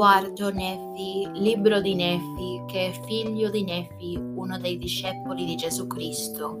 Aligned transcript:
Guardo 0.00 0.50
Nefi, 0.50 1.28
libro 1.34 1.78
di 1.82 1.94
Nefi, 1.94 2.62
che 2.66 2.86
è 2.86 2.92
figlio 3.04 3.50
di 3.50 3.64
Nefi, 3.64 4.16
uno 4.16 4.58
dei 4.58 4.78
discepoli 4.78 5.44
di 5.44 5.56
Gesù 5.56 5.86
Cristo. 5.86 6.58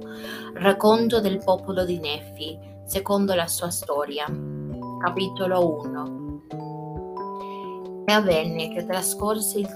Racconto 0.52 1.20
del 1.20 1.42
popolo 1.42 1.86
di 1.86 1.98
Nefi, 1.98 2.58
secondo 2.84 3.32
la 3.32 3.46
sua 3.46 3.70
storia. 3.70 4.26
Capitolo 4.26 5.80
1. 5.80 6.42
E 8.04 8.12
avvenne 8.12 8.74
che 8.74 8.84
trascorse 8.84 9.58
il 9.58 9.74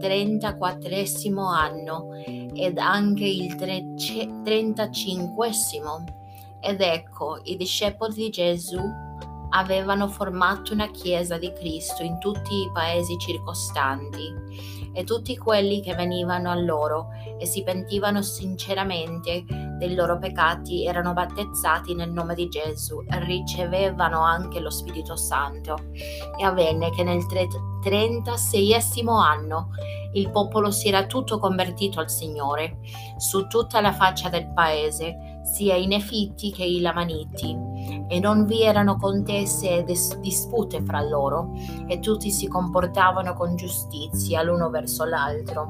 34 0.00 1.48
anno 1.50 2.14
ed 2.14 2.78
anche 2.78 3.26
il 3.26 3.54
35 3.56 5.50
ed 6.60 6.80
ecco 6.80 7.40
i 7.42 7.56
discepoli 7.56 8.14
di 8.14 8.30
Gesù 8.30 8.80
avevano 9.54 10.08
formato 10.08 10.72
una 10.72 10.90
chiesa 10.90 11.38
di 11.38 11.52
Cristo 11.52 12.02
in 12.02 12.18
tutti 12.18 12.54
i 12.54 12.70
paesi 12.72 13.16
circostanti 13.18 14.80
e 14.94 15.04
tutti 15.04 15.36
quelli 15.38 15.80
che 15.80 15.94
venivano 15.94 16.50
a 16.50 16.54
loro 16.54 17.08
e 17.38 17.46
si 17.46 17.62
pentivano 17.62 18.20
sinceramente 18.22 19.44
dei 19.78 19.94
loro 19.94 20.18
peccati 20.18 20.86
erano 20.86 21.12
battezzati 21.12 21.94
nel 21.94 22.12
nome 22.12 22.34
di 22.34 22.48
Gesù 22.48 23.02
e 23.08 23.24
ricevevano 23.24 24.20
anche 24.20 24.60
lo 24.60 24.70
Spirito 24.70 25.16
Santo. 25.16 25.76
E 26.38 26.44
avvenne 26.44 26.90
che 26.90 27.02
nel 27.02 27.26
36 27.26 28.74
anno 29.06 29.70
il 30.12 30.30
popolo 30.30 30.70
si 30.70 30.88
era 30.88 31.06
tutto 31.06 31.38
convertito 31.38 31.98
al 31.98 32.10
Signore 32.10 32.78
su 33.16 33.46
tutta 33.48 33.80
la 33.80 33.92
faccia 33.92 34.28
del 34.28 34.52
paese, 34.52 35.40
sia 35.42 35.74
i 35.74 35.86
Nefiti 35.86 36.52
che 36.52 36.64
i 36.64 36.80
Lamaniti, 36.80 37.56
e 38.08 38.20
non 38.20 38.44
vi 38.44 38.62
erano 38.62 38.96
contese 38.96 39.78
e 39.78 39.84
dis- 39.84 40.18
dispute 40.18 40.82
fra 40.82 41.00
loro, 41.00 41.52
e 41.86 42.00
tutti 42.00 42.30
si 42.30 42.48
comportavano 42.48 43.34
con 43.34 43.56
giustizia 43.56 44.42
l'uno 44.42 44.70
verso 44.70 45.04
l'altro. 45.04 45.66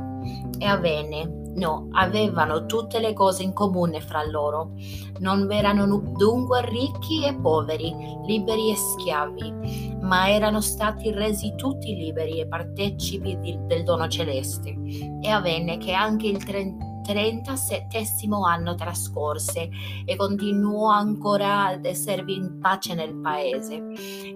E 0.58 0.64
avvenne 0.66 1.40
No, 1.54 1.88
avevano 1.92 2.64
tutte 2.64 2.98
le 2.98 3.12
cose 3.12 3.42
in 3.42 3.52
comune 3.52 4.00
fra 4.00 4.24
loro. 4.24 4.72
Non 5.18 5.50
erano 5.52 5.98
dunque 6.16 6.64
ricchi 6.64 7.26
e 7.26 7.34
poveri, 7.34 7.94
liberi 8.24 8.70
e 8.70 8.76
schiavi, 8.76 9.98
ma 10.00 10.30
erano 10.30 10.60
stati 10.60 11.10
resi 11.10 11.54
tutti 11.56 11.94
liberi 11.94 12.40
e 12.40 12.46
partecipi 12.46 13.38
di, 13.38 13.58
del 13.66 13.84
dono 13.84 14.08
celeste. 14.08 14.74
E 15.20 15.28
avvenne 15.28 15.76
che 15.76 15.92
anche 15.92 16.28
il 16.28 16.42
30 16.42 16.91
37 17.02 18.04
anno 18.46 18.74
trascorse 18.74 19.68
e 20.04 20.16
continuò 20.16 20.88
ancora 20.88 21.66
ad 21.66 21.84
esservi 21.84 22.34
in 22.34 22.58
pace 22.60 22.94
nel 22.94 23.14
paese. 23.16 23.82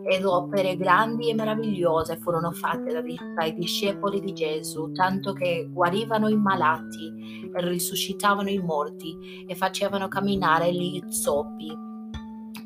Ed 0.08 0.24
opere 0.24 0.76
grandi 0.76 1.30
e 1.30 1.34
meravigliose 1.34 2.18
furono 2.18 2.52
fatte 2.52 2.92
dai, 3.34 3.54
discepoli 3.54 4.20
di 4.20 4.32
Gesù, 4.32 4.92
tanto 4.92 5.32
che 5.32 5.68
guarivano 5.70 6.28
i 6.28 6.36
malati 6.36 7.50
risuscitavano 7.52 8.50
i 8.50 8.58
morti 8.58 9.44
e 9.46 9.54
facevano 9.54 10.08
camminare 10.08 10.72
gli 10.72 11.02
zoppi 11.08 11.74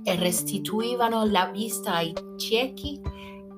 e 0.02 0.16
restituivano 0.16 1.24
la 1.26 1.50
vista 1.52 1.94
ai 1.94 2.12
ciechi 2.36 3.00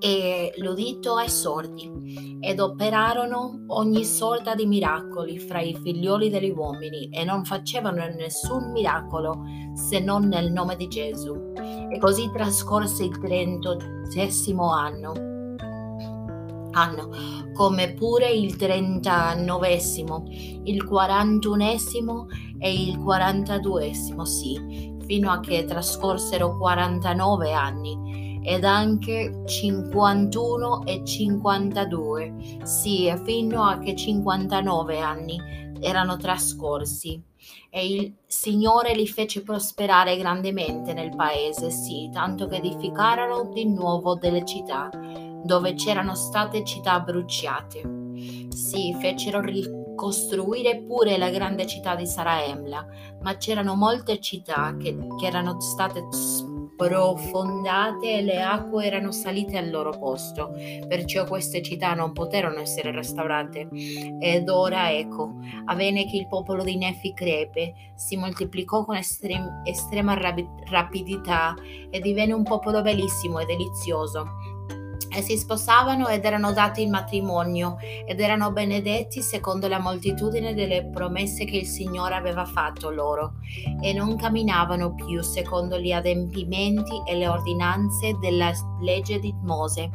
e 0.02 0.52
l'udito 0.56 1.14
ai 1.14 1.28
sordi, 1.28 2.38
ed 2.40 2.58
operarono 2.58 3.62
ogni 3.68 4.04
sorta 4.04 4.56
di 4.56 4.66
miracoli 4.66 5.38
fra 5.38 5.60
i 5.60 5.78
figlioli 5.80 6.28
degli 6.28 6.50
uomini, 6.50 7.08
e 7.10 7.22
non 7.22 7.44
facevano 7.44 8.04
nessun 8.08 8.72
miracolo 8.72 9.44
se 9.74 10.00
non 10.00 10.26
nel 10.26 10.50
nome 10.50 10.74
di 10.74 10.88
Gesù. 10.88 11.52
E 11.56 11.98
così 12.00 12.28
trascorse 12.32 13.04
il 13.04 13.16
trentesimo 13.16 14.72
anno, 14.72 15.12
anno, 16.72 17.08
come 17.52 17.94
pure 17.94 18.28
il 18.28 18.56
trentanovesimo, 18.56 20.24
il 20.64 20.84
quarantunesimo 20.84 22.26
e 22.58 22.72
il 22.72 22.98
quarantaduesimo, 22.98 24.24
sì, 24.24 24.96
fino 25.06 25.30
a 25.30 25.38
che 25.38 25.64
trascorsero 25.64 26.56
quarantanove 26.58 27.52
anni 27.52 28.01
ed 28.42 28.64
anche 28.64 29.42
51 29.44 30.84
e 30.84 31.04
52, 31.04 32.60
sì, 32.64 33.12
fino 33.24 33.62
a 33.62 33.78
che 33.78 33.94
59 33.94 35.00
anni 35.00 35.40
erano 35.80 36.16
trascorsi. 36.16 37.22
E 37.70 37.86
il 37.86 38.14
Signore 38.26 38.94
li 38.94 39.06
fece 39.06 39.42
prosperare 39.42 40.16
grandemente 40.16 40.92
nel 40.92 41.14
paese, 41.14 41.70
sì, 41.70 42.08
tanto 42.12 42.46
che 42.46 42.56
edificarono 42.56 43.50
di 43.52 43.66
nuovo 43.66 44.14
delle 44.14 44.44
città, 44.44 44.90
dove 45.42 45.74
c'erano 45.74 46.14
state 46.14 46.64
città 46.64 47.00
bruciate. 47.00 48.00
Sì, 48.50 48.94
fecero 49.00 49.40
ricostruire 49.40 50.82
pure 50.82 51.16
la 51.16 51.30
grande 51.30 51.66
città 51.66 51.96
di 51.96 52.06
Saraemla, 52.06 52.86
ma 53.22 53.36
c'erano 53.36 53.74
molte 53.74 54.20
città 54.20 54.76
che, 54.76 54.96
che 55.18 55.26
erano 55.26 55.60
state 55.60 56.06
profondate 56.76 58.18
e 58.18 58.22
le 58.22 58.42
acque 58.42 58.86
erano 58.86 59.12
salite 59.12 59.56
al 59.56 59.70
loro 59.70 59.90
posto, 59.90 60.52
perciò 60.88 61.24
queste 61.24 61.62
città 61.62 61.94
non 61.94 62.12
poterono 62.12 62.58
essere 62.60 62.90
restaurate. 62.90 63.68
Ed 64.18 64.48
ora 64.48 64.92
ecco, 64.92 65.36
avvenne 65.66 66.06
che 66.06 66.16
il 66.16 66.28
popolo 66.28 66.64
di 66.64 66.76
Nefi 66.76 67.12
crepe, 67.12 67.92
si 67.94 68.16
moltiplicò 68.16 68.84
con 68.84 68.96
estrem- 68.96 69.62
estrema 69.64 70.18
rapidità 70.70 71.54
e 71.90 72.00
divenne 72.00 72.32
un 72.32 72.42
popolo 72.42 72.82
bellissimo 72.82 73.38
e 73.38 73.44
delizioso 73.44 74.41
e 75.14 75.22
si 75.22 75.36
sposavano 75.36 76.08
ed 76.08 76.24
erano 76.24 76.52
dati 76.52 76.82
in 76.82 76.90
matrimonio 76.90 77.76
ed 78.06 78.20
erano 78.20 78.52
benedetti 78.52 79.22
secondo 79.22 79.68
la 79.68 79.78
moltitudine 79.78 80.54
delle 80.54 80.86
promesse 80.86 81.44
che 81.44 81.58
il 81.58 81.66
Signore 81.66 82.14
aveva 82.14 82.44
fatto 82.44 82.90
loro 82.90 83.34
e 83.80 83.92
non 83.92 84.16
camminavano 84.16 84.94
più 84.94 85.22
secondo 85.22 85.78
gli 85.78 85.92
adempimenti 85.92 87.02
e 87.06 87.16
le 87.16 87.28
ordinanze 87.28 88.16
della 88.20 88.52
legge 88.80 89.18
di 89.18 89.34
Mose 89.42 89.90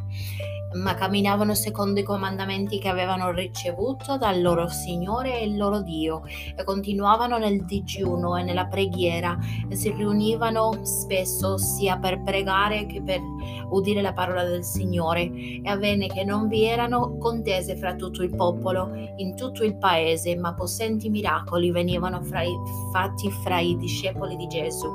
ma 0.74 0.94
camminavano 0.96 1.56
secondo 1.56 2.00
i 2.00 2.04
comandamenti 2.04 2.80
che 2.80 2.90
avevano 2.90 3.32
ricevuto 3.32 4.18
dal 4.18 4.42
loro 4.42 4.68
Signore 4.68 5.40
e 5.40 5.46
il 5.46 5.56
loro 5.56 5.82
Dio 5.82 6.24
e 6.26 6.64
continuavano 6.64 7.38
nel 7.38 7.66
digiuno 7.66 8.36
e 8.36 8.44
nella 8.44 8.68
preghiera 8.68 9.38
e 9.68 9.76
si 9.76 9.92
riunivano 9.92 10.84
spesso 10.84 11.58
sia 11.58 11.98
per 11.98 12.22
pregare 12.22 12.86
che 12.86 13.02
per 13.02 13.22
udire 13.70 14.02
la 14.02 14.14
parola 14.14 14.44
del 14.44 14.64
Signore 14.64 15.32
e 15.32 15.62
avvenne 15.66 16.08
che 16.08 16.24
non 16.24 16.48
vi 16.48 16.66
erano 16.66 17.18
contese 17.18 17.76
fra 17.76 17.96
tutto 17.96 18.24
il 18.24 18.36
popolo 18.36 18.92
in 19.18 19.36
tutto 19.36 19.64
il 19.64 19.78
paese 19.78 20.36
ma 20.36 20.54
possenti 20.54 21.10
miracoli 21.10 21.72
venivano 21.72 22.22
fra 22.24 22.42
i, 22.42 22.54
fatti 22.92 23.30
fra 23.44 23.60
i 23.60 23.76
discepoli 23.78 24.36
di 24.36 24.48
Gesù 24.48 24.88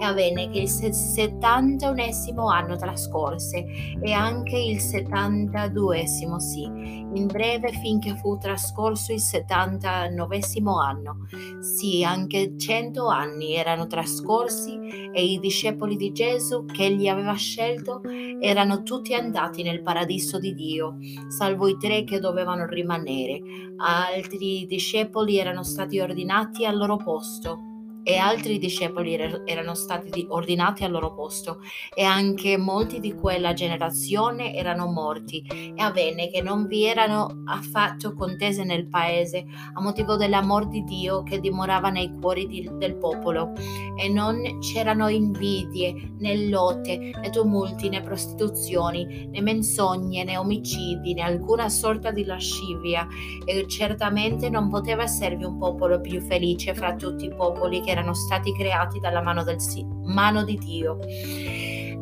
e 0.00 0.04
avvenne 0.04 0.48
che 0.50 0.60
il 0.60 0.68
settantunesimo 0.68 2.48
anno 2.48 2.76
trascorse 2.76 3.64
e 4.00 4.12
anche 4.12 4.56
il 4.56 4.80
settanta 4.80 5.60
72 5.60 6.06
sì, 6.06 6.62
in 6.64 7.26
breve 7.26 7.72
finché 7.72 8.16
fu 8.16 8.38
trascorso 8.38 9.12
il 9.12 9.20
79 9.20 10.40
anno. 10.80 11.26
Sì, 11.60 12.04
anche 12.04 12.56
cento 12.56 13.08
anni 13.08 13.54
erano 13.54 13.86
trascorsi 13.86 14.78
e 15.12 15.24
i 15.24 15.38
discepoli 15.38 15.96
di 15.96 16.12
Gesù 16.12 16.64
che 16.64 16.86
egli 16.86 17.08
aveva 17.08 17.34
scelto 17.34 17.99
erano 18.40 18.82
tutti 18.82 19.14
andati 19.14 19.62
nel 19.62 19.82
paradiso 19.82 20.38
di 20.38 20.54
Dio, 20.54 20.96
salvo 21.28 21.68
i 21.68 21.76
tre 21.76 22.04
che 22.04 22.18
dovevano 22.20 22.66
rimanere. 22.66 23.40
Altri 23.76 24.66
discepoli 24.66 25.38
erano 25.38 25.62
stati 25.62 25.98
ordinati 26.00 26.64
al 26.64 26.76
loro 26.76 26.96
posto 26.96 27.69
e 28.02 28.16
altri 28.16 28.58
discepoli 28.58 29.14
erano 29.14 29.74
stati 29.74 30.26
ordinati 30.28 30.84
al 30.84 30.90
loro 30.90 31.14
posto. 31.14 31.60
E 31.94 32.02
anche 32.02 32.56
molti 32.56 33.00
di 33.00 33.14
quella 33.14 33.52
generazione 33.52 34.54
erano 34.54 34.86
morti. 34.86 35.44
E 35.48 35.80
avvenne 35.82 36.30
che 36.30 36.42
non 36.42 36.66
vi 36.66 36.84
erano 36.84 37.42
affatto 37.46 38.14
contese 38.14 38.64
nel 38.64 38.88
paese 38.88 39.44
a 39.74 39.80
motivo 39.80 40.16
dell'amor 40.16 40.68
di 40.68 40.82
Dio 40.84 41.22
che 41.22 41.40
dimorava 41.40 41.90
nei 41.90 42.12
cuori 42.20 42.46
di, 42.46 42.68
del 42.74 42.96
popolo. 42.96 43.52
E 43.96 44.08
non 44.08 44.58
c'erano 44.60 45.08
invidie 45.08 46.12
né 46.18 46.48
lotte 46.48 46.96
né 46.96 47.30
tumulti 47.30 47.88
né 47.88 48.00
prostituzioni 48.00 49.28
né 49.30 49.40
menzogne 49.40 50.24
né 50.24 50.36
omicidi 50.36 51.14
né 51.14 51.22
alcuna 51.22 51.68
sorta 51.68 52.10
di 52.10 52.24
lascivia. 52.24 53.06
E 53.44 53.66
certamente 53.68 54.48
non 54.48 54.68
poteva 54.68 55.02
esservi 55.02 55.44
un 55.44 55.58
popolo 55.58 56.00
più 56.00 56.20
felice 56.20 56.74
fra 56.74 56.94
tutti 56.94 57.26
i 57.26 57.34
popoli 57.34 57.80
che 57.80 57.89
erano 57.90 58.14
stati 58.14 58.52
creati 58.54 58.98
dalla 58.98 59.22
mano, 59.22 59.44
del, 59.44 59.58
mano 60.04 60.44
di 60.44 60.56
Dio. 60.56 60.98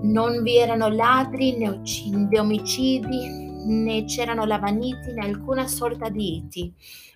Non 0.02 0.43
vi 0.43 0.58
erano 0.58 0.88
ladri 0.88 1.56
né 1.56 2.38
omicidi, 2.38 3.29
né 3.67 4.05
c'erano 4.05 4.44
lavaniti 4.44 5.12
né 5.12 5.26
alcuna 5.26 5.67
sorta 5.67 6.08
di 6.08 6.37
iti, 6.37 6.73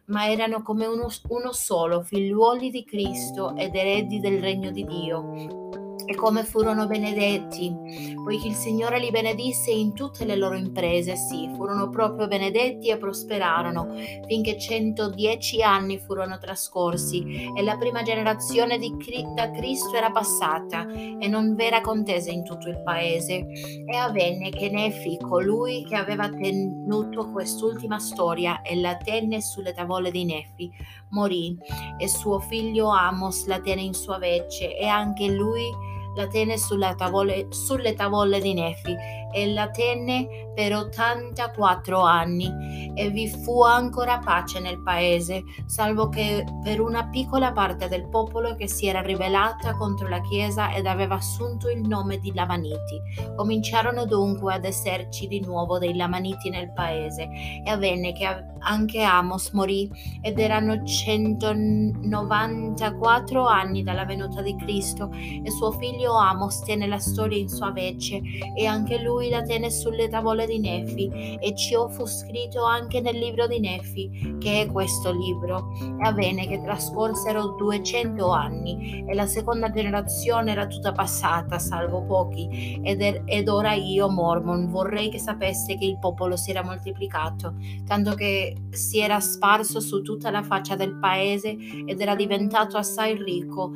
ma 0.07 0.29
erano 0.29 0.63
come 0.63 0.87
uno, 0.87 1.09
uno 1.29 1.53
solo, 1.53 2.03
figliuoli 2.03 2.71
di 2.71 2.85
Cristo 2.85 3.57
ed 3.57 3.75
eredi 3.75 4.19
del 4.19 4.41
regno 4.41 4.71
di 4.71 4.85
Dio 4.85 5.82
e 6.07 6.15
come 6.15 6.45
furono 6.45 6.87
benedetti, 6.87 7.75
poiché 8.23 8.49
il 8.49 8.55
Signore 8.55 8.99
li 8.99 9.11
benedisse 9.11 9.71
in 9.71 9.95
tutte 9.95 10.25
le 10.25 10.37
loro 10.37 10.57
imprese, 10.57 11.17
sì, 11.17 11.51
furono 11.55 11.89
proprio 11.89 12.27
benedetti 12.27 12.89
e 12.89 12.97
prosperarono, 12.97 13.95
finché 14.27 14.59
110 14.59 15.63
anni 15.63 15.99
furono 15.99 16.39
trascorsi 16.39 17.51
e 17.55 17.63
la 17.63 17.77
prima 17.77 18.03
generazione 18.03 18.79
di 18.79 18.97
Cristo 18.97 19.97
era 19.97 20.11
passata 20.11 20.87
e 20.89 21.27
non 21.29 21.55
v'era 21.55 21.81
contesa 21.81 22.31
in 22.31 22.45
tutto 22.45 22.69
il 22.69 22.83
paese. 22.83 23.47
E 23.87 23.97
avvenne 23.97 24.51
che 24.51 24.69
Nefi, 24.71 25.19
colui 25.19 25.85
che 25.85 25.97
aveva 25.97 26.29
tenuto 26.29 27.31
quest'ultima 27.31 27.99
storia 27.99 28.63
e 28.63 28.77
la 28.81 28.97
tenne 28.97 29.41
sulle 29.41 29.73
tavole 29.73 30.11
di 30.11 30.25
Nefi, 30.25 30.71
morì 31.11 31.57
e 31.99 32.09
suo 32.09 32.39
figlio 32.41 32.89
Amos 32.89 33.47
la 33.47 33.61
tenne 33.61 33.83
in 33.83 33.95
sua 33.95 34.19
vece 34.19 34.77
e 34.77 34.87
anche 34.87 35.29
lui 35.29 35.91
la 36.15 36.27
tenne 36.27 36.59
tavole, 36.95 37.47
sulle 37.51 37.95
tavole 37.95 38.41
di 38.41 38.55
Nefi 38.55 38.95
e 39.33 39.53
la 39.53 39.71
tenne 39.71 40.51
per 40.55 40.75
84 40.75 42.01
anni 42.01 42.93
e 42.95 43.11
vi 43.11 43.29
fu 43.29 43.63
ancora 43.63 44.19
pace 44.19 44.61
nel 44.61 44.83
paese, 44.83 45.43
salvo 45.67 46.09
che 46.09 46.45
per 46.63 46.81
una 46.81 47.09
piccola 47.09 47.53
parte 47.53 47.89
del 47.89 48.09
popolo 48.09 48.55
che 48.55 48.69
si 48.69 48.87
era 48.87 49.01
ribellata 49.01 49.75
contro 49.77 50.07
la 50.09 50.21
Chiesa 50.21 50.73
ed 50.75 50.87
aveva 50.87 51.17
assunto 51.17 51.69
il 51.71 51.81
nome 51.81 52.19
di 52.19 52.33
Lamaniti. 52.35 53.01
Cominciarono 53.35 54.05
dunque 54.05 54.55
ad 54.55 54.65
esserci 54.65 55.27
di 55.27 55.41
nuovo 55.41 55.79
dei 55.79 55.97
Lamaniti 55.97 56.51
nel 56.51 56.73
paese 56.73 57.29
e 57.65 57.71
avvenne 57.71 58.13
che 58.13 58.51
anche 58.65 59.03
Amos 59.03 59.51
morì 59.51 59.91
ed 60.21 60.39
erano 60.39 60.85
194 60.85 63.47
anni 63.47 63.83
dalla 63.83 64.05
venuta 64.05 64.41
di 64.43 64.55
Cristo 64.57 65.11
e 65.13 65.51
suo 65.51 65.73
figlio 65.73 66.15
Amos 66.15 66.61
tenne 66.61 66.87
la 66.87 66.99
storia 66.99 67.39
in 67.39 67.49
sua 67.49 67.73
vece 67.73 68.21
e 68.55 68.67
anche 68.67 69.01
lui 69.01 69.22
lui 69.23 69.31
la 69.31 69.43
tenne 69.43 69.71
sulle 69.71 70.09
tavole 70.09 70.47
di 70.47 70.59
Nefi 70.59 71.39
e 71.39 71.55
ciò 71.55 71.87
fu 71.89 72.05
scritto 72.07 72.65
anche 72.65 73.01
nel 73.01 73.17
libro 73.17 73.47
di 73.47 73.61
Nefi, 73.61 74.37
che 74.41 74.63
è 74.63 74.67
questo 74.67 75.13
libro. 75.13 75.71
E 75.81 76.09
avvenne 76.09 76.49
che 76.49 76.61
trascorsero 76.61 77.55
200 77.57 78.29
anni 78.29 79.05
e 79.07 79.15
la 79.15 79.27
seconda 79.27 79.71
generazione 79.71 80.51
era 80.51 80.67
tutta 80.67 80.91
passata, 80.91 81.61
salvo 81.61 82.03
pochi, 82.03 82.81
ed, 82.83 83.01
er- 83.01 83.23
ed 83.27 83.49
ora 83.49 83.75
io, 83.75 84.09
Mormon, 84.09 84.71
vorrei 84.71 85.09
che 85.09 85.19
sapesse 85.19 85.77
che 85.77 85.85
il 85.85 85.99
popolo 86.01 86.37
si 86.37 86.51
era 86.51 86.65
moltiplicato, 86.65 87.55
tanto 87.87 88.15
che 88.15 88.57
si 88.71 88.99
era 88.99 89.21
sparso 89.21 89.79
su 89.79 90.03
tutta 90.03 90.31
la 90.31 90.43
faccia 90.43 90.75
del 90.75 90.99
paese 90.99 91.57
ed 91.87 92.01
era 92.01 92.17
diventato 92.17 92.77
assai 92.77 93.17
ricco 93.23 93.73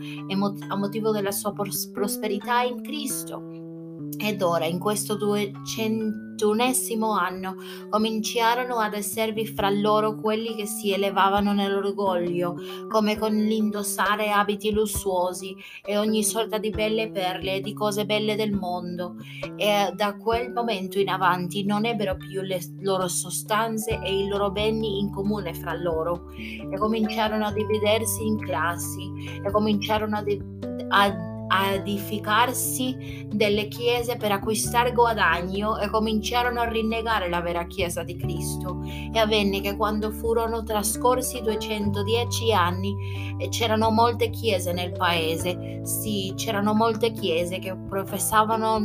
a 0.68 0.76
motivo 0.76 1.12
della 1.12 1.30
sua 1.30 1.52
prosperità 1.52 2.62
in 2.62 2.82
Cristo. 2.82 3.74
Ed 4.18 4.40
ora, 4.42 4.64
in 4.64 4.78
questo 4.78 5.14
duecentunesimo 5.14 7.10
anno, 7.10 7.56
cominciarono 7.90 8.78
ad 8.78 8.94
esservi 8.94 9.46
fra 9.46 9.68
loro 9.68 10.16
quelli 10.16 10.54
che 10.54 10.66
si 10.66 10.90
elevavano 10.92 11.52
nell'orgoglio, 11.52 12.56
come 12.88 13.18
con 13.18 13.34
l'indossare 13.34 14.30
abiti 14.30 14.72
lussuosi 14.72 15.54
e 15.84 15.98
ogni 15.98 16.24
sorta 16.24 16.58
di 16.58 16.70
belle 16.70 17.10
perle 17.10 17.56
e 17.56 17.60
di 17.60 17.74
cose 17.74 18.06
belle 18.06 18.36
del 18.36 18.52
mondo. 18.52 19.16
E 19.56 19.92
da 19.94 20.16
quel 20.16 20.50
momento 20.50 20.98
in 20.98 21.08
avanti 21.08 21.64
non 21.64 21.84
ebbero 21.84 22.16
più 22.16 22.40
le 22.40 22.60
loro 22.80 23.08
sostanze 23.08 24.00
e 24.02 24.22
i 24.24 24.28
loro 24.28 24.50
beni 24.50 24.98
in 24.98 25.12
comune 25.12 25.52
fra 25.52 25.74
loro, 25.74 26.30
e 26.32 26.76
cominciarono 26.78 27.44
a 27.46 27.52
dividersi 27.52 28.26
in 28.26 28.38
classi, 28.38 29.40
e 29.44 29.50
cominciarono 29.50 30.16
a, 30.16 30.22
di- 30.22 30.42
a 30.88 31.34
edificarsi 31.48 33.26
delle 33.28 33.68
chiese 33.68 34.16
per 34.16 34.32
acquistare 34.32 34.92
guadagno 34.92 35.78
e 35.78 35.88
cominciarono 35.88 36.60
a 36.60 36.68
rinnegare 36.68 37.28
la 37.28 37.40
vera 37.40 37.66
chiesa 37.66 38.02
di 38.02 38.16
Cristo. 38.16 38.82
E 39.12 39.18
avvenne 39.18 39.60
che 39.60 39.76
quando 39.76 40.10
furono 40.10 40.62
trascorsi 40.62 41.40
210 41.40 42.52
anni 42.52 43.36
c'erano 43.50 43.90
molte 43.90 44.30
chiese 44.30 44.72
nel 44.72 44.92
paese, 44.92 45.80
sì, 45.84 46.32
c'erano 46.36 46.74
molte 46.74 47.12
chiese 47.12 47.58
che 47.58 47.76
professavano 47.76 48.78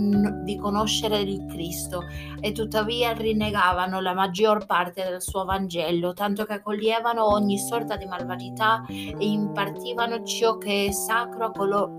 di 0.43 0.57
conoscere 0.57 1.19
il 1.19 1.45
Cristo 1.45 2.03
e 2.39 2.51
tuttavia 2.51 3.13
rinnegavano 3.13 4.01
la 4.01 4.13
maggior 4.13 4.65
parte 4.65 5.03
del 5.03 5.21
suo 5.21 5.45
Vangelo, 5.45 6.13
tanto 6.13 6.45
che 6.45 6.53
accoglievano 6.53 7.25
ogni 7.25 7.57
sorta 7.57 7.95
di 7.95 8.05
malvagità 8.05 8.83
e 8.87 9.15
impartivano 9.19 10.23
ciò 10.23 10.57
che 10.57 10.87
è 10.87 10.91
sacro 10.91 11.45
a 11.45 11.51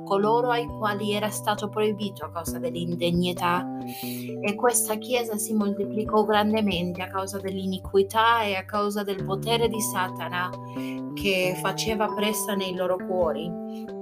coloro 0.05 0.52
ai 0.53 0.67
quali 0.67 1.13
era 1.13 1.31
stato 1.31 1.69
proibito 1.69 2.25
a 2.25 2.31
causa 2.31 2.59
dell'indegnità. 2.59 3.67
E 4.43 4.55
questa 4.55 4.97
Chiesa 4.97 5.37
si 5.37 5.55
moltiplicò 5.55 6.25
grandemente 6.25 7.03
a 7.03 7.09
causa 7.09 7.39
dell'iniquità 7.39 8.43
e 8.43 8.55
a 8.55 8.65
causa 8.65 9.03
del 9.03 9.25
potere 9.25 9.69
di 9.69 9.81
Satana 9.81 10.51
che 11.15 11.59
faceva 11.61 12.13
pressa 12.15 12.55
nei 12.55 12.75
loro 12.75 12.97
cuori. 12.97 14.02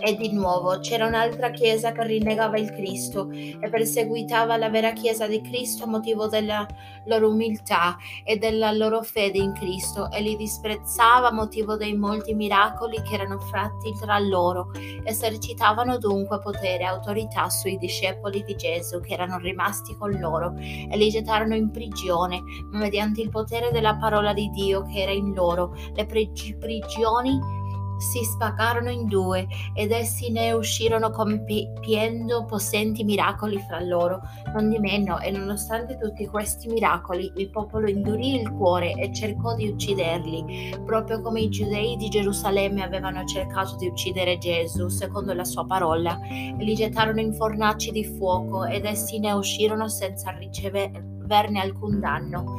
E 0.00 0.16
di 0.16 0.32
nuovo 0.32 0.78
c'era 0.80 1.06
un'altra 1.06 1.50
chiesa 1.50 1.92
che 1.92 2.04
rinnegava 2.04 2.58
il 2.58 2.72
Cristo 2.72 3.28
e 3.30 3.68
perseguitava 3.70 4.56
la 4.56 4.70
vera 4.70 4.92
chiesa 4.92 5.26
di 5.26 5.40
Cristo 5.42 5.84
a 5.84 5.86
motivo 5.86 6.26
della 6.26 6.66
loro 7.06 7.28
umiltà 7.28 7.96
e 8.24 8.38
della 8.38 8.72
loro 8.72 9.02
fede 9.02 9.38
in 9.38 9.52
Cristo 9.52 10.10
e 10.10 10.22
li 10.22 10.36
disprezzava 10.36 11.28
a 11.28 11.32
motivo 11.32 11.76
dei 11.76 11.94
molti 11.94 12.34
miracoli 12.34 13.02
che 13.02 13.14
erano 13.14 13.38
fatti 13.38 13.92
tra 14.00 14.18
loro. 14.18 14.70
Esercitavano 15.04 15.98
dunque 15.98 16.38
potere 16.38 16.82
e 16.82 16.86
autorità 16.86 17.50
sui 17.50 17.76
discepoli 17.76 18.42
di 18.42 18.56
Gesù 18.56 19.00
che 19.00 19.12
erano 19.12 19.36
rimasti 19.38 19.94
con 19.96 20.10
loro 20.12 20.54
e 20.56 20.96
li 20.96 21.10
gettarono 21.10 21.54
in 21.54 21.70
prigione, 21.70 22.42
ma 22.70 22.78
mediante 22.78 23.20
il 23.20 23.28
potere 23.28 23.70
della 23.70 23.96
parola 23.96 24.32
di 24.32 24.48
Dio 24.50 24.82
che 24.84 25.02
era 25.02 25.12
in 25.12 25.34
loro, 25.34 25.74
le 25.94 26.06
prigioni 26.06 27.62
si 27.98 28.22
spaccarono 28.24 28.90
in 28.90 29.06
due 29.06 29.46
ed 29.74 29.90
essi 29.90 30.30
ne 30.30 30.52
uscirono 30.52 31.10
compiendo 31.10 32.44
possenti 32.44 33.04
miracoli 33.04 33.58
fra 33.60 33.80
loro. 33.80 34.20
Non 34.54 34.68
di 34.68 34.78
meno, 34.78 35.20
e 35.20 35.30
nonostante 35.30 35.98
tutti 35.98 36.26
questi 36.26 36.68
miracoli, 36.68 37.32
il 37.36 37.50
popolo 37.50 37.88
indurì 37.88 38.40
il 38.40 38.50
cuore 38.50 38.92
e 38.94 39.12
cercò 39.12 39.54
di 39.54 39.68
ucciderli, 39.68 40.78
proprio 40.84 41.20
come 41.20 41.40
i 41.40 41.48
giudei 41.48 41.96
di 41.96 42.08
Gerusalemme 42.08 42.82
avevano 42.82 43.24
cercato 43.24 43.76
di 43.76 43.88
uccidere 43.88 44.38
Gesù, 44.38 44.88
secondo 44.88 45.32
la 45.32 45.44
sua 45.44 45.64
parola, 45.64 46.18
e 46.28 46.56
li 46.58 46.74
gettarono 46.74 47.20
in 47.20 47.32
fornaci 47.34 47.90
di 47.90 48.04
fuoco 48.04 48.64
ed 48.64 48.84
essi 48.84 49.18
ne 49.18 49.32
uscirono 49.32 49.88
senza 49.88 50.30
ricevere 50.30 51.13
averne 51.24 51.60
alcun 51.60 52.00
danno, 52.00 52.54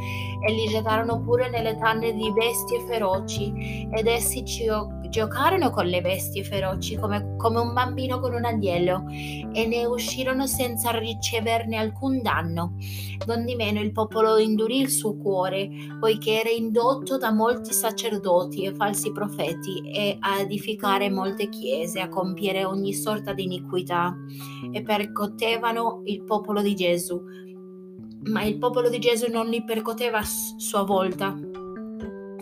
e 0.45 0.51
li 0.51 0.67
gettarono 0.67 1.21
pure 1.21 1.49
nelle 1.49 1.77
tanne 1.77 2.13
di 2.13 2.31
bestie 2.31 2.81
feroci, 2.87 3.87
ed 3.91 4.07
essi 4.07 4.43
gio- 4.43 4.89
giocarono 5.09 5.69
con 5.69 5.85
le 5.85 6.01
bestie 6.01 6.43
feroci 6.43 6.97
come, 6.97 7.35
come 7.37 7.59
un 7.59 7.73
bambino 7.73 8.19
con 8.19 8.33
un 8.33 8.43
agnello, 8.43 9.05
e 9.07 9.65
ne 9.65 9.85
uscirono 9.85 10.45
senza 10.45 10.91
riceverne 10.91 11.77
alcun 11.77 12.21
danno. 12.21 12.75
Nondimeno 13.25 13.79
il 13.79 13.91
popolo 13.91 14.37
indurì 14.37 14.81
il 14.81 14.89
suo 14.89 15.15
cuore, 15.15 15.69
poiché 15.99 16.41
era 16.41 16.49
indotto 16.49 17.17
da 17.17 17.31
molti 17.31 17.71
sacerdoti 17.71 18.65
e 18.65 18.73
falsi 18.73 19.11
profeti, 19.11 19.89
e 19.89 20.17
a 20.19 20.39
edificare 20.39 21.09
molte 21.09 21.49
chiese, 21.49 22.01
a 22.01 22.09
compiere 22.09 22.65
ogni 22.65 22.93
sorta 22.93 23.33
di 23.33 23.43
iniquità, 23.43 24.15
e 24.71 24.81
percotevano 24.81 26.01
il 26.05 26.23
popolo 26.23 26.61
di 26.61 26.75
Gesù 26.75 27.43
ma 28.27 28.43
il 28.43 28.57
popolo 28.57 28.89
di 28.89 28.99
Gesù 28.99 29.29
non 29.29 29.47
li 29.47 29.63
percoteva 29.63 30.19
a 30.19 30.25
sua 30.25 30.83
volta. 30.83 31.37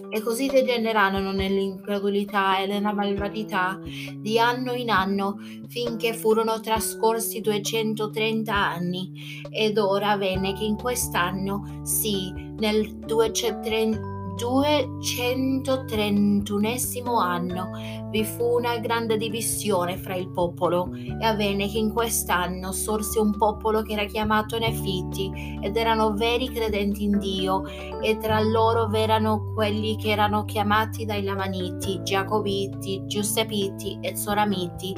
E 0.09 0.21
così 0.21 0.47
degenerarono 0.47 1.31
nell'incredulità 1.31 2.59
e 2.59 2.67
nella 2.67 2.93
malvagità 2.93 3.79
di 4.15 4.37
anno 4.37 4.73
in 4.73 4.91
anno 4.91 5.39
finché 5.67 6.13
furono 6.13 6.59
trascorsi 6.59 7.41
230 7.41 8.53
anni. 8.53 9.41
Ed 9.49 9.79
ora 9.79 10.11
avvenne 10.11 10.53
che 10.53 10.65
in 10.65 10.75
quest'anno, 10.75 11.81
sì, 11.83 12.31
nel 12.59 12.93
230 12.99 14.12
231 14.35 17.19
anno 17.19 17.71
vi 18.09 18.23
fu 18.23 18.57
una 18.57 18.77
grande 18.77 19.17
divisione 19.17 19.97
fra 19.97 20.15
il 20.15 20.29
popolo 20.29 20.89
e 20.93 21.25
avvenne 21.25 21.69
che 21.69 21.79
in 21.79 21.91
quest'anno 21.91 22.71
sorse 22.71 23.19
un 23.19 23.35
popolo 23.37 23.81
che 23.81 23.91
era 23.93 24.05
chiamato 24.05 24.57
Nefiti 24.57 25.59
ed 25.61 25.75
erano 25.75 26.13
veri 26.13 26.49
credenti 26.49 27.03
in 27.03 27.17
Dio 27.17 27.65
e 28.01 28.17
tra 28.17 28.39
loro 28.39 28.87
v'erano 28.87 29.51
quelli 29.53 29.97
che 29.97 30.11
erano 30.11 30.45
chiamati 30.45 31.03
dai 31.05 31.23
Lamaniti, 31.23 32.01
Giacobiti, 32.03 33.03
Giuseppiti 33.05 33.97
e 34.01 34.15
Zoramiti. 34.15 34.95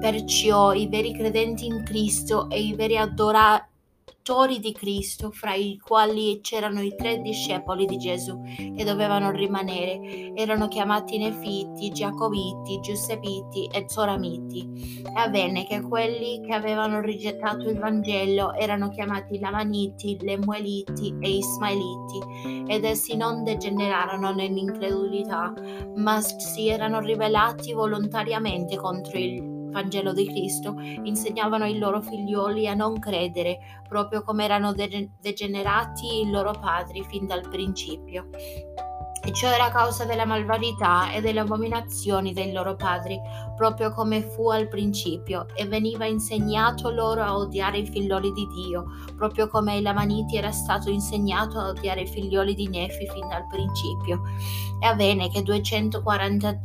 Perciò 0.00 0.72
i 0.72 0.86
veri 0.86 1.12
credenti 1.12 1.66
in 1.66 1.82
Cristo 1.82 2.48
e 2.50 2.60
i 2.60 2.74
veri 2.74 2.96
adoratori 2.98 3.72
seguitori 4.24 4.58
di 4.58 4.72
Cristo, 4.72 5.30
fra 5.30 5.52
i 5.52 5.78
quali 5.78 6.40
c'erano 6.40 6.80
i 6.80 6.94
tre 6.96 7.20
discepoli 7.20 7.84
di 7.84 7.98
Gesù 7.98 8.40
che 8.74 8.82
dovevano 8.82 9.30
rimanere. 9.30 10.32
Erano 10.34 10.66
chiamati 10.68 11.18
Nefiti, 11.18 11.90
Giacobiti, 11.92 12.80
Giuseppiti 12.80 13.68
e 13.70 13.84
Zoramiti. 13.86 15.02
E 15.04 15.12
avvenne 15.14 15.66
che 15.66 15.82
quelli 15.82 16.40
che 16.40 16.54
avevano 16.54 17.02
rigettato 17.02 17.68
il 17.68 17.78
Vangelo 17.78 18.54
erano 18.54 18.88
chiamati 18.88 19.38
Lamaniti, 19.38 20.16
Lemueliti 20.22 21.14
e 21.20 21.28
Ismaeliti, 21.28 22.64
ed 22.66 22.84
essi 22.84 23.16
non 23.16 23.44
degenerarono 23.44 24.32
nell'incredulità, 24.32 25.52
ma 25.96 26.22
si 26.22 26.68
erano 26.68 27.00
ribellati 27.00 27.74
volontariamente 27.74 28.76
contro 28.76 29.18
il 29.18 29.53
Vangelo 29.74 30.12
di 30.12 30.24
Cristo, 30.26 30.76
insegnavano 30.78 31.64
ai 31.64 31.78
loro 31.78 32.00
figlioli 32.00 32.68
a 32.68 32.74
non 32.74 33.00
credere, 33.00 33.82
proprio 33.88 34.22
come 34.22 34.44
erano 34.44 34.72
degenerati 34.72 36.20
i 36.20 36.30
loro 36.30 36.52
padri 36.52 37.02
fin 37.02 37.26
dal 37.26 37.48
principio 37.48 38.28
e 39.26 39.32
ciò 39.32 39.48
era 39.48 39.64
a 39.64 39.70
causa 39.70 40.04
della 40.04 40.26
malvagità 40.26 41.10
e 41.10 41.22
delle 41.22 41.40
abominazioni 41.40 42.34
dei 42.34 42.52
loro 42.52 42.76
padri, 42.76 43.18
proprio 43.56 43.90
come 43.90 44.20
fu 44.20 44.50
al 44.50 44.68
principio, 44.68 45.46
e 45.54 45.66
veniva 45.66 46.04
insegnato 46.04 46.90
loro 46.90 47.22
a 47.22 47.36
odiare 47.36 47.78
i 47.78 47.86
figlioli 47.86 48.32
di 48.32 48.46
Dio, 48.48 48.84
proprio 49.16 49.48
come 49.48 49.72
ai 49.72 49.82
Lamaniti 49.82 50.36
era 50.36 50.52
stato 50.52 50.90
insegnato 50.90 51.58
a 51.58 51.68
odiare 51.68 52.02
i 52.02 52.06
figlioli 52.06 52.54
di 52.54 52.68
Nefi 52.68 53.08
fin 53.08 53.26
dal 53.28 53.46
principio. 53.46 54.20
E 54.78 54.86
avvenne 54.86 55.30
che 55.30 55.42
240 55.42 56.60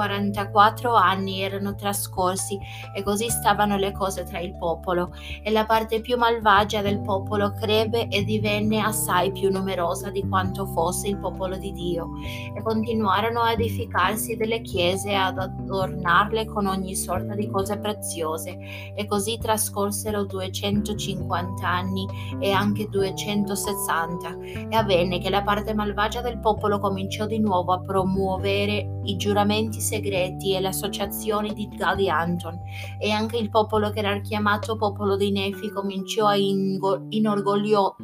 44 0.00 0.94
anni 0.94 1.42
erano 1.42 1.74
trascorsi 1.74 2.58
e 2.94 3.02
così 3.02 3.28
stavano 3.28 3.76
le 3.76 3.92
cose 3.92 4.24
tra 4.24 4.38
il 4.38 4.56
popolo, 4.56 5.12
e 5.42 5.50
la 5.50 5.66
parte 5.66 6.00
più 6.00 6.16
malvagia 6.16 6.80
del 6.80 7.02
popolo 7.02 7.52
crebbe 7.52 8.08
e 8.08 8.24
divenne 8.24 8.80
assai 8.80 9.30
più 9.30 9.50
numerosa 9.50 10.08
di 10.08 10.26
quanto 10.26 10.64
fosse 10.64 11.08
il 11.08 11.18
popolo 11.18 11.58
di 11.58 11.72
Dio, 11.72 12.12
e 12.56 12.62
continuarono 12.62 13.42
a 13.42 13.52
edificarsi 13.52 14.36
delle 14.36 14.62
chiese 14.62 15.10
e 15.10 15.14
ad 15.14 15.36
adornarle 15.36 16.46
con 16.46 16.66
ogni 16.66 16.96
sorta 16.96 17.34
di 17.34 17.50
cose 17.50 17.78
preziose, 17.78 18.56
e 18.94 19.06
così 19.06 19.36
trascorsero 19.38 20.24
250 20.24 21.68
anni 21.68 22.06
e 22.38 22.52
anche 22.52 22.88
260, 22.88 24.38
e 24.70 24.74
avvenne 24.74 25.18
che 25.18 25.28
la 25.28 25.42
parte 25.42 25.74
malvagia 25.74 26.22
del 26.22 26.38
popolo 26.38 26.78
cominciò 26.78 27.26
di 27.26 27.38
nuovo 27.38 27.72
a 27.72 27.80
promuovere 27.80 29.00
i 29.04 29.16
giuramenti 29.16 29.80
segreti 29.90 30.54
e 30.54 30.60
le 30.60 30.68
associazioni 30.68 31.52
di 31.52 31.68
Gadi 31.68 32.08
Anton. 32.08 32.60
E 33.00 33.10
anche 33.10 33.36
il 33.38 33.50
popolo 33.50 33.90
che 33.90 33.98
era 33.98 34.20
chiamato 34.20 34.76
popolo 34.76 35.16
di 35.16 35.32
Nefi 35.32 35.70
cominciò 35.70 36.26
a 36.26 36.36
inorgoglio, 36.36 37.96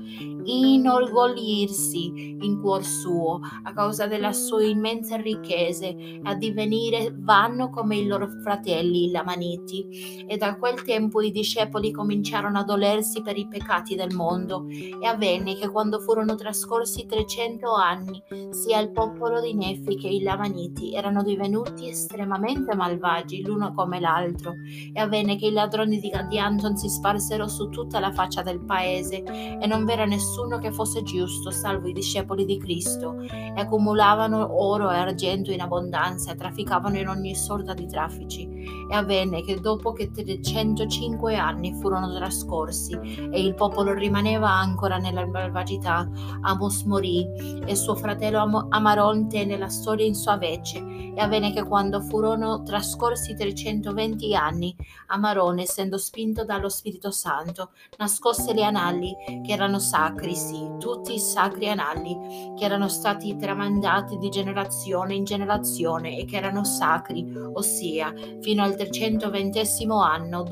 inorgoglirsi 0.45 2.37
in 2.40 2.61
cuor 2.61 2.85
suo 2.85 3.40
a 3.62 3.73
causa 3.73 4.07
della 4.07 4.33
sua 4.33 4.64
immensa 4.64 5.16
ricchezza 5.16 5.88
a 6.23 6.35
divenire 6.35 7.12
vanno 7.14 7.71
come 7.71 7.97
i 7.97 8.07
loro 8.07 8.28
fratelli 8.43 9.05
i 9.05 9.11
Lamaniti. 9.11 10.25
E 10.26 10.37
da 10.37 10.57
quel 10.57 10.83
tempo 10.83 11.21
i 11.21 11.31
discepoli 11.31 11.93
cominciarono 11.93 12.59
a 12.59 12.64
dolersi 12.64 13.23
per 13.23 13.37
i 13.37 13.47
peccati 13.47 13.95
del 13.95 14.14
mondo. 14.14 14.66
E 14.69 15.07
avvenne 15.07 15.55
che 15.55 15.69
quando 15.69 16.00
furono 16.00 16.35
trascorsi 16.35 17.07
300 17.07 17.73
anni 17.73 18.23
sia 18.50 18.81
il 18.81 18.90
popolo 18.90 19.40
di 19.40 19.55
Nefi 19.55 19.97
che 19.97 20.09
i 20.09 20.23
Lamaniti 20.23 20.95
erano 20.95 21.23
divenuti 21.23 21.65
estremamente 21.88 22.75
malvagi 22.75 23.42
l'uno 23.42 23.73
come 23.73 24.00
l'altro. 24.00 24.56
E 24.92 25.00
avvenne 25.00 25.37
che 25.37 25.46
i 25.46 25.52
ladroni 25.52 25.99
di 25.99 26.08
Gadianton 26.08 26.76
si 26.76 26.88
sparsero 26.88 27.49
su 27.49 27.68
tutta 27.68 28.00
la 28.00 28.12
faccia 28.12 28.42
del 28.42 28.61
paese 28.61 29.23
e 29.23 29.66
non 29.66 29.85
v'era 29.85 30.04
nessuno 30.04 30.58
che 30.58 30.73
fosse 30.73 31.02
giusto 31.02 31.50
salvo 31.50 31.88
i 31.88 31.92
discepoli 31.92 32.44
di 32.44 32.58
Cristo. 32.58 33.20
E 33.20 33.61
accumulavano 33.61 34.62
oro 34.62 34.90
e 34.90 34.96
argento 34.96 35.50
in 35.50 35.61
abbondanza 35.61 36.32
e 36.32 36.37
trafficavano 36.37 36.99
in 36.99 37.08
ogni 37.08 37.35
sorta 37.35 37.75
di 37.75 37.87
traffici 37.87 38.55
e 38.88 38.94
avvenne 38.94 39.42
che 39.42 39.61
dopo 39.61 39.92
che 39.92 40.11
305 40.11 41.37
anni 41.37 41.75
furono 41.75 42.12
trascorsi 42.14 42.94
e 42.94 43.40
il 43.40 43.54
popolo 43.54 43.92
rimaneva 43.92 44.50
ancora 44.50 44.99
nella 44.99 45.26
malvagità 45.26 46.08
Amos 46.42 46.82
morì 46.82 47.26
e 47.64 47.75
suo 47.75 47.94
fratello 47.94 48.66
Amaron 48.68 49.28
tenne 49.28 49.56
la 49.56 49.68
storia 49.68 50.06
in 50.06 50.14
sua 50.14 50.37
vece 50.37 50.96
e 51.16 51.20
avvenne 51.23 51.50
che 51.50 51.64
quando 51.64 52.02
furono 52.02 52.62
trascorsi 52.62 53.35
320 53.35 54.37
anni, 54.37 54.76
Amarone, 55.06 55.62
essendo 55.62 55.96
spinto 55.96 56.44
dallo 56.44 56.68
Spirito 56.68 57.11
Santo, 57.11 57.70
nascosse 57.96 58.52
le 58.52 58.62
anali 58.62 59.14
che 59.42 59.52
erano 59.52 59.78
sacri, 59.78 60.35
sì, 60.35 60.75
tutti 60.78 61.14
i 61.14 61.18
sacri 61.18 61.70
anali 61.70 62.54
che 62.58 62.64
erano 62.66 62.88
stati 62.88 63.35
tramandati 63.35 64.18
di 64.18 64.28
generazione 64.28 65.14
in 65.14 65.25
generazione 65.25 66.18
e 66.18 66.26
che 66.26 66.37
erano 66.37 66.64
sacri, 66.64 67.26
ossia 67.54 68.12
fino 68.42 68.55
al 68.62 68.76
320 68.76 69.60
anno 70.02 70.44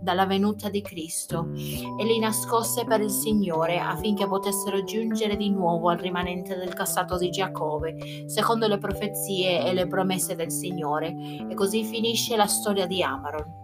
dalla 0.00 0.26
venuta 0.26 0.68
di 0.68 0.82
Cristo, 0.82 1.48
e 1.54 2.04
li 2.04 2.18
nascosse 2.18 2.84
per 2.84 3.00
il 3.00 3.10
Signore 3.10 3.78
affinché 3.78 4.26
potessero 4.26 4.84
giungere 4.84 5.36
di 5.36 5.50
nuovo 5.50 5.88
al 5.88 5.98
rimanente 5.98 6.56
del 6.56 6.74
cassato 6.74 7.18
di 7.18 7.30
Giacobbe, 7.30 8.24
secondo 8.26 8.66
le 8.66 8.78
profezie 8.78 9.64
e 9.64 9.72
le 9.72 9.86
promesse 9.86 10.34
del 10.34 10.50
Signore. 10.50 11.14
E 11.48 11.54
così 11.54 11.84
finisce 11.84 12.36
la 12.36 12.46
storia 12.46 12.86
di 12.86 13.02
Amaron. 13.02 13.59